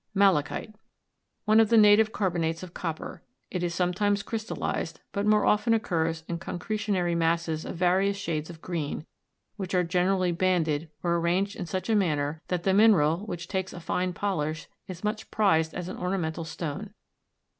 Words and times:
MALACHITE. 0.15 0.73
One 1.45 1.59
of 1.59 1.69
the 1.69 1.77
native 1.77 2.11
carbonates 2.11 2.63
of 2.63 2.73
copper. 2.73 3.21
It 3.51 3.61
is 3.61 3.75
sometimes 3.75 4.23
crystallized, 4.23 4.99
but 5.11 5.27
more 5.27 5.45
often 5.45 5.75
occurs 5.75 6.23
in 6.27 6.39
concretionary 6.39 7.15
masses 7.15 7.65
of 7.65 7.75
various 7.75 8.17
shades 8.17 8.49
of 8.49 8.63
green, 8.63 9.05
which 9.57 9.75
are 9.75 9.83
generally 9.83 10.31
banded 10.31 10.89
or 11.03 11.17
arranged 11.17 11.55
in 11.55 11.67
such 11.67 11.87
a 11.87 11.93
manner 11.95 12.41
that 12.47 12.63
the 12.63 12.73
mineral, 12.73 13.17
which 13.27 13.47
takes 13.47 13.73
a 13.73 13.79
fine 13.79 14.11
polish, 14.11 14.67
is 14.87 15.03
much 15.03 15.29
prized 15.29 15.75
as 15.75 15.87
an 15.87 15.97
ornamental 15.97 16.45
stone. 16.45 16.95